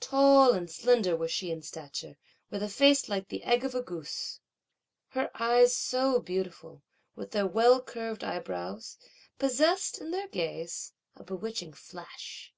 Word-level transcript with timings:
Tall 0.00 0.52
and 0.52 0.68
slender 0.68 1.14
was 1.14 1.30
she 1.30 1.52
in 1.52 1.62
stature, 1.62 2.16
with 2.50 2.60
a 2.60 2.68
face 2.68 3.08
like 3.08 3.28
the 3.28 3.44
egg 3.44 3.64
of 3.64 3.72
a 3.72 3.80
goose. 3.80 4.40
Her 5.10 5.30
eyes 5.40 5.76
so 5.76 6.18
beautiful, 6.18 6.82
with 7.14 7.30
their 7.30 7.46
well 7.46 7.80
curved 7.80 8.24
eyebrows, 8.24 8.98
possessed 9.38 10.00
in 10.00 10.10
their 10.10 10.26
gaze 10.26 10.92
a 11.14 11.22
bewitching 11.22 11.72
flash. 11.72 12.52